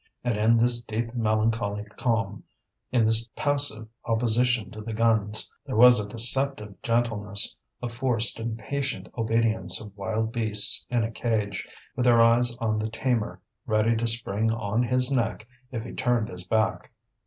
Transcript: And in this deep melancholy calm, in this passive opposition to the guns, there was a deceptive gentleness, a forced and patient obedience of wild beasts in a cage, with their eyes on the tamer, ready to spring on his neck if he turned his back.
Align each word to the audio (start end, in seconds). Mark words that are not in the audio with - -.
And 0.23 0.35
in 0.35 0.57
this 0.57 0.81
deep 0.81 1.13
melancholy 1.13 1.83
calm, 1.95 2.43
in 2.91 3.05
this 3.05 3.29
passive 3.35 3.87
opposition 4.05 4.71
to 4.71 4.81
the 4.81 4.93
guns, 4.95 5.47
there 5.63 5.75
was 5.75 5.99
a 5.99 6.07
deceptive 6.09 6.81
gentleness, 6.81 7.55
a 7.83 7.89
forced 7.89 8.39
and 8.39 8.57
patient 8.57 9.09
obedience 9.15 9.79
of 9.79 9.95
wild 9.95 10.31
beasts 10.31 10.87
in 10.89 11.03
a 11.03 11.11
cage, 11.11 11.67
with 11.95 12.05
their 12.05 12.19
eyes 12.19 12.55
on 12.57 12.79
the 12.79 12.89
tamer, 12.89 13.41
ready 13.67 13.95
to 13.97 14.07
spring 14.07 14.51
on 14.51 14.81
his 14.81 15.11
neck 15.11 15.47
if 15.71 15.83
he 15.83 15.93
turned 15.93 16.29
his 16.29 16.47
back. 16.47 16.89